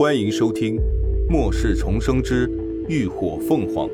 [0.00, 0.76] 欢迎收听
[1.28, 2.50] 《末世重生之
[2.88, 3.86] 浴火凤凰》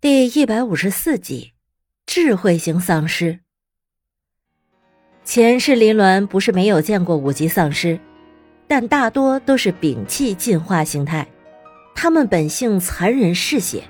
[0.00, 1.52] 第一百五十四集：
[2.06, 3.38] 智慧型丧尸。
[5.22, 8.00] 前世林鸾不是没有见过五级丧尸，
[8.66, 11.28] 但大多都是摒弃进化形态，
[11.94, 13.84] 他们本性残忍嗜血，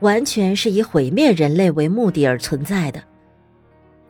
[0.00, 3.04] 完全是以毁灭人类为目的而存在的。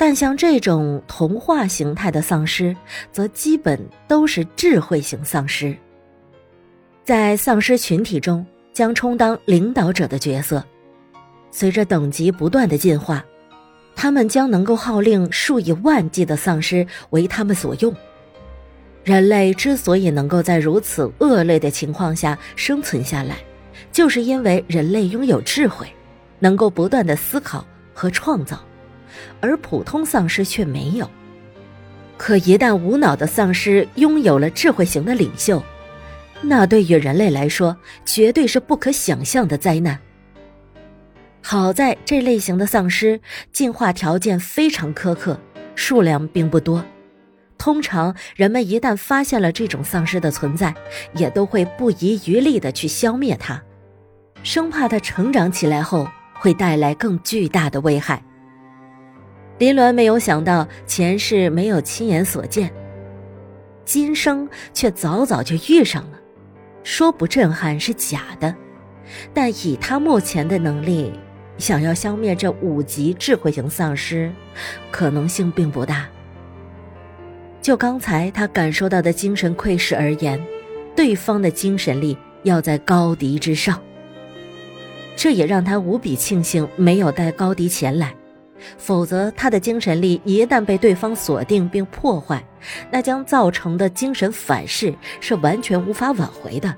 [0.01, 2.75] 但像这种同化形态的丧尸，
[3.13, 5.77] 则基本都是智慧型丧尸。
[7.05, 10.65] 在丧尸群体中，将充当领导者的角色。
[11.51, 13.23] 随着等级不断的进化，
[13.95, 17.95] 他们将能够号令数以万计的丧尸为他们所用。
[19.05, 23.37] 人类之所以能够在如此恶劣的情况下生存下来，
[23.93, 25.87] 就是因为人类拥有智慧，
[26.39, 28.59] 能够不断的思考和创造。
[29.41, 31.11] 而普通丧尸却没有。
[32.17, 35.63] 可一旦无脑的丧尸拥有了智慧型的领袖，
[36.43, 39.99] 那对于人类来说绝对是不可想象的灾难。
[41.43, 43.19] 好在这类型的丧尸
[43.51, 45.41] 进化条件非常苛刻，
[45.75, 46.85] 数量并不多。
[47.57, 50.75] 通常人们一旦发现了这种丧尸的存在，
[51.15, 53.63] 也都会不遗余力的去消灭它，
[54.43, 58.23] 生怕它成长起来后会带来更巨大的危害。
[59.61, 62.73] 林鸾没有想到前世没有亲眼所见，
[63.85, 66.19] 今生却早早就遇上了。
[66.83, 68.57] 说不震撼是假的，
[69.35, 71.13] 但以他目前的能力，
[71.59, 74.33] 想要消灭这五级智慧型丧尸，
[74.91, 76.09] 可能性并不大。
[77.61, 80.43] 就刚才他感受到的精神窥视而言，
[80.97, 83.79] 对方的精神力要在高迪之上。
[85.17, 88.15] 这也让他无比庆幸没有带高迪前来。
[88.77, 92.45] 否则，他的精神力一旦被对方锁定并破坏，
[92.91, 96.75] 那将造成的精神反噬是完全无法挽回的。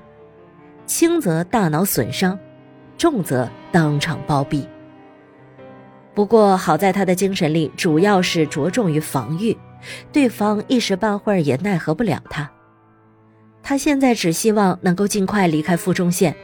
[0.85, 2.37] 轻则大脑损伤，
[2.97, 4.65] 重则当场暴毙。
[6.13, 9.57] 不过好在他的精神力主要是着重于防御，
[10.11, 12.49] 对方一时半会儿也奈何不了他。
[13.63, 16.35] 他现在只希望能够尽快离开附中县，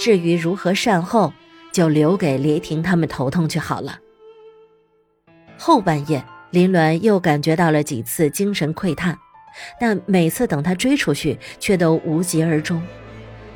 [0.00, 1.32] 至于如何善后，
[1.70, 3.98] 就留给雷霆他们头痛去好了。
[5.64, 9.16] 后半夜，林鸾又感觉到了几次精神窥探，
[9.78, 12.82] 但每次等他追出去，却都无疾而终，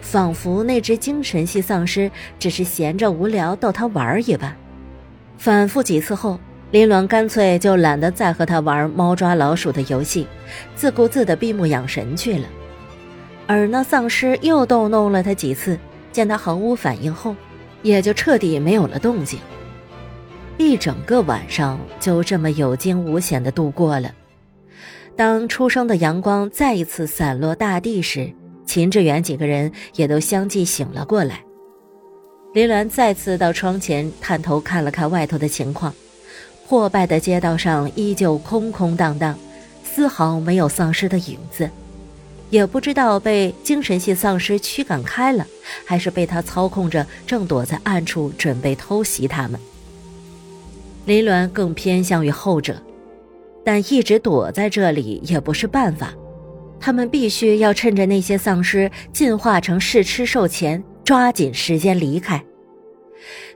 [0.00, 2.08] 仿佛那只精神系丧尸
[2.38, 4.56] 只是闲着无聊逗他玩一般。
[5.36, 6.38] 反复几次后，
[6.70, 10.28] 林鸾干脆就懒得再和他玩猫抓老鼠的游戏，
[10.76, 12.46] 自顾自的闭目养神去了。
[13.48, 15.76] 而那丧尸又逗弄了他几次，
[16.12, 17.34] 见他毫无反应后，
[17.82, 19.40] 也就彻底没有了动静。
[20.58, 24.10] 一整个晚上就这么有惊无险的度过了。
[25.14, 28.32] 当初升的阳光再一次散落大地时，
[28.66, 31.42] 秦志远几个人也都相继醒了过来。
[32.54, 35.94] 林鸾再次到窗前探头看了看外头的情况，
[36.66, 39.38] 破败的街道上依旧空空荡荡，
[39.84, 41.70] 丝毫没有丧尸的影子，
[42.48, 45.46] 也不知道被精神系丧尸驱赶开了，
[45.84, 49.60] 还是被他操控着正躲在暗处准备偷袭他们。
[51.06, 52.82] 林鸾更偏向于后者，
[53.64, 56.12] 但一直躲在这里也不是办法，
[56.80, 62.44] 他们必须要趁着那些丧尸进化成试吃兽前，抓紧时间离开。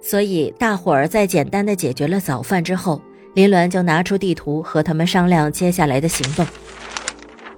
[0.01, 3.03] 所以，大伙儿在简单的解决了早饭之后，
[3.35, 6.47] 林鸾就拿出地图和他们商量接下来的行动。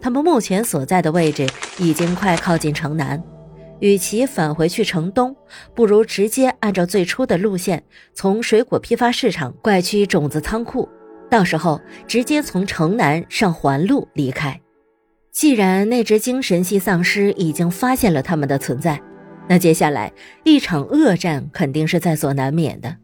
[0.00, 1.46] 他们目前所在的位置
[1.78, 3.22] 已经快靠近城南。
[3.82, 5.34] 与其返回去城东，
[5.74, 7.82] 不如直接按照最初的路线，
[8.14, 10.88] 从水果批发市场拐去种子仓库，
[11.28, 14.58] 到时候直接从城南上环路离开。
[15.32, 19.02] 既然那只精神系丧尸已经发现了他们的存在，
[19.48, 20.12] 那接下来
[20.44, 22.96] 一场恶战肯定是在所难免的。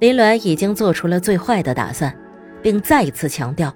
[0.00, 2.12] 林鸾已经做出了最坏的打算，
[2.60, 3.72] 并再一次强调，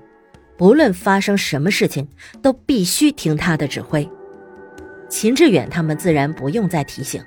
[0.56, 2.08] 不论发生什么事情，
[2.43, 4.10] 都必须听他的指挥。
[5.08, 7.22] 秦志远他们自然不用再提醒，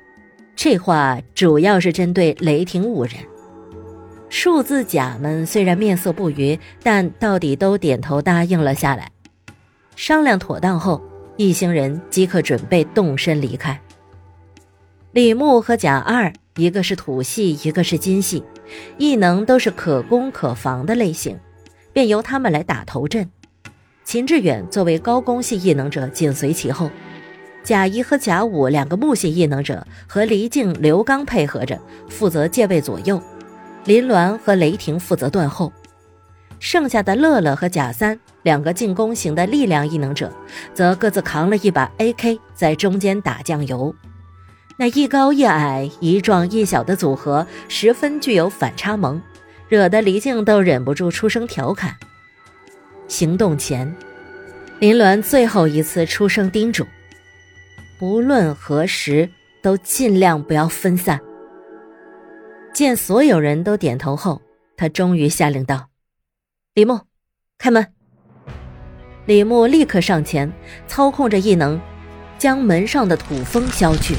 [0.55, 3.13] 这话主要是针对雷霆五人。
[4.29, 9.11] 数字甲们虽然面色不愉，但到底都点头答应了下来。
[9.95, 11.01] 商量妥当后，
[11.35, 13.79] 一行人即刻准备动身离开。
[15.11, 18.43] 李牧和贾二，一个是土系，一个是金系，
[18.97, 21.37] 异能都是可攻可防的类型，
[21.91, 23.29] 便由他们来打头阵。
[24.05, 26.89] 秦志远作为高攻系异能者，紧随其后。
[27.63, 31.79] 贾一和贾五两个木系异能者和黎静、刘刚配合着，
[32.09, 33.21] 负责戒备左右；
[33.85, 35.71] 林鸾和雷霆负责断后。
[36.59, 40.31] 剩下的乐乐和贾三两个进攻型的力量异能者，
[40.73, 43.95] 则各自扛了一把 AK 在中间打酱油。
[44.77, 49.21] 那一高一矮、一壮一小的组合，十分具有反差萌，
[49.69, 51.95] 惹得黎静都忍不住出声调侃。
[53.07, 53.95] 行动前，
[54.79, 56.85] 林鸾最后一次出声叮嘱：
[58.01, 59.29] 不论何时，
[59.61, 61.21] 都尽量不要分散。
[62.73, 64.41] 见所有人都点头后，
[64.75, 65.89] 他终于下令道
[66.73, 67.01] ：“李牧，
[67.59, 67.93] 开门。”
[69.27, 70.51] 李牧立刻上前，
[70.87, 71.79] 操控着异能，
[72.39, 74.15] 将门上的土封消去。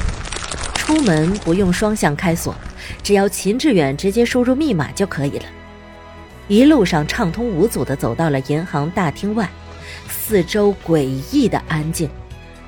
[0.75, 2.55] 出门不用双向开锁，
[3.03, 5.45] 只要秦志远直接输入密码就可以了。
[6.47, 9.49] 一路上畅通无阻地走到了银行大厅外，
[10.07, 11.01] 四周诡
[11.33, 12.09] 异的安静，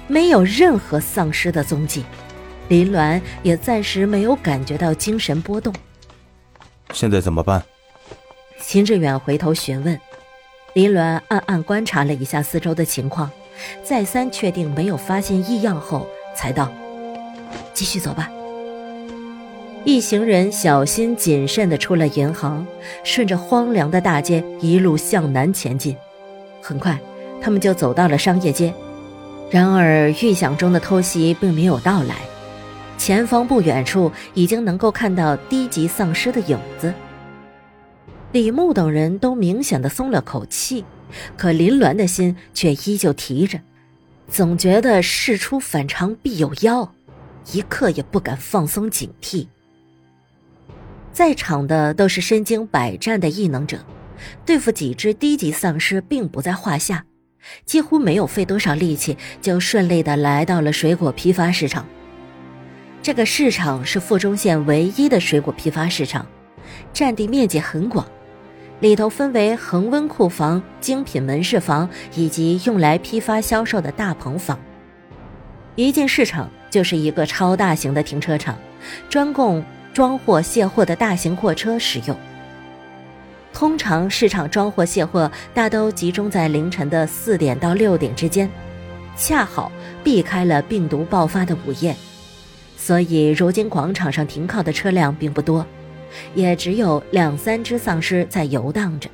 [0.07, 2.04] 没有任何丧尸的踪迹。
[2.68, 5.74] 林鸾也暂时没有感觉到精神波动。
[6.94, 7.63] 现在怎么办？
[8.62, 10.00] 秦志远回头询问。
[10.74, 13.30] 林鸾暗暗观察了一下四周的情况，
[13.84, 16.72] 再三确定没有发现异样后，才道
[17.74, 18.30] ：“继续走吧。”
[19.86, 22.66] 一行人小心谨慎地出了银行，
[23.04, 25.96] 顺着荒凉的大街一路向南前进。
[26.62, 27.00] 很快，
[27.40, 28.74] 他们就走到了商业街。
[29.50, 32.15] 然而，预想中的偷袭并没有到来。
[32.97, 36.94] 前方不远处已经能够看到低级丧尸的影子。
[38.31, 40.83] 李牧等人都明显的松了口气，
[41.38, 43.59] 可林鸾的心却依旧提着，
[44.30, 46.94] 总觉得事出反常必有妖，
[47.53, 49.47] 一刻也不敢放松警惕。
[51.13, 53.77] 在场的都是身经百战的异能者，
[54.45, 57.06] 对付几只低级丧尸并不在话下，
[57.65, 61.86] 几乎没有费多少力气就顺利的来到了水果批发市场。
[63.01, 66.25] 这个市场是富中县唯一的水果批发市场，
[66.92, 68.06] 占地面积很广，
[68.80, 74.59] 里头分为恒温库房、精品门市房以及用来批发销售的大棚房。
[75.75, 78.57] 一进市场就是一个超大型的停车场，
[79.07, 79.63] 专供
[79.94, 82.18] 装货卸货的大型货车使用。
[83.56, 88.52] 通常市场装货卸货大都集中在凌晨的四点到六点之间，
[89.16, 89.72] 恰好
[90.04, 91.96] 避开了病毒爆发的午夜。
[92.75, 95.66] 所以，如今广场上停靠的车辆并不多，
[96.34, 99.10] 也只有两三只丧尸在游荡着。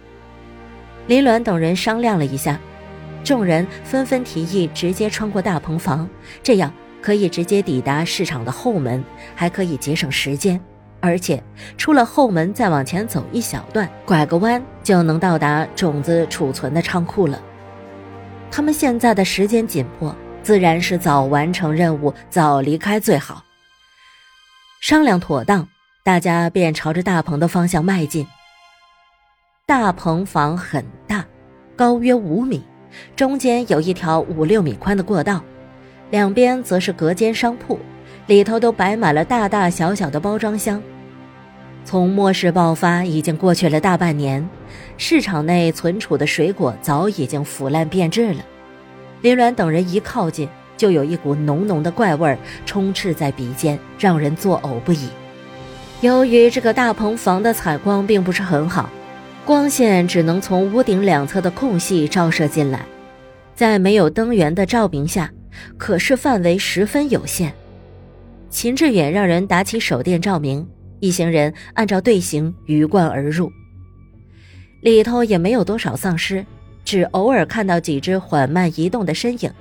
[1.06, 2.60] 林鸾等人商量了一下，
[3.24, 6.10] 众人纷纷提议直接穿过大棚房，
[6.42, 9.04] 这样可以直接抵达市场的后门，
[9.36, 10.60] 还可以节省时间。
[11.02, 11.44] 而且，
[11.78, 17.42] 出了后门再往前走一小段，拐个弯就能到达种子储存的仓库了。
[18.52, 23.44] 他们现在的时间紧迫，自然是早完成任务，早离开最好。
[24.80, 25.68] 商量妥当，
[26.04, 28.26] 大家便朝着大棚的方向迈进。
[29.66, 31.26] 大棚房很大，
[31.76, 32.64] 高约五米，
[33.16, 35.42] 中间有一条五六米宽的过道，
[36.10, 37.80] 两边则是隔间商铺，
[38.28, 40.82] 里头都摆满了大大小小的包装箱。
[41.84, 44.48] 从末世爆发已经过去了大半年，
[44.98, 48.46] 市场内存储的水果早已经腐烂变质了。
[49.22, 50.48] 林鸾等人一靠近。
[50.78, 52.36] 就有一股浓浓的怪味儿
[52.66, 55.10] 充斥在鼻尖，让人作呕不已。
[56.00, 58.90] 由于这个大棚房的采光并不是很好，
[59.46, 62.84] 光线只能从屋顶两侧的空隙照射进来，
[63.54, 65.30] 在没有灯源的照明下，
[65.78, 67.54] 可视范围十分有限。
[68.52, 70.68] 秦志远让人打起手电照明，
[71.00, 73.50] 一行人按照队形鱼贯而入。
[74.82, 76.46] 里头也没有多少丧尸。
[76.84, 79.52] 只偶尔看到几只缓慢移动的身影，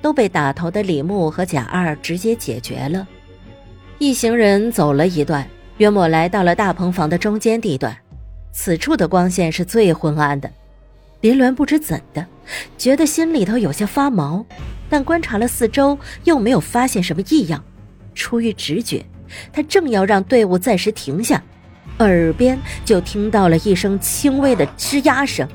[0.00, 3.06] 都被打头的李牧和贾二直接解决了。
[3.98, 5.46] 一行人走了一段，
[5.78, 7.94] 约莫来到了大棚房的中间地段。
[8.52, 10.48] 此处的光线是最昏暗的。
[11.20, 12.24] 林鸾不知怎的，
[12.78, 14.46] 觉得心里头有些发毛，
[14.88, 17.62] 但观察了四周，又没有发现什么异样。
[18.18, 19.06] 出于直觉，
[19.52, 21.40] 他正要让队伍暂时停下，
[22.00, 25.48] 耳边就听到了一声轻微的吱呀声。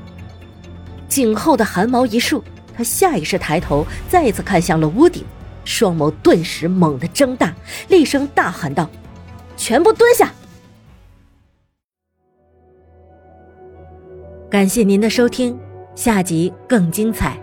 [1.06, 2.42] 颈后的汗毛一竖，
[2.74, 5.22] 他下意识抬头，再次看向了屋顶，
[5.64, 7.54] 双眸顿时猛地睁大，
[7.88, 8.90] 厉声大喊道
[9.56, 10.32] ：“全部蹲下！”
[14.50, 15.58] 感谢您的收听，
[15.94, 17.38] 下集更精彩。